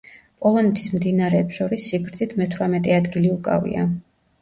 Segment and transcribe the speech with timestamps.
[0.45, 3.89] პოლონეთის მდინარეებს შორის სიგრძით მეთვრამეტე ადგილი უკავია.